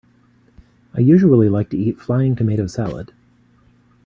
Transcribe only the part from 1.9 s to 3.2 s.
flying tomato salad.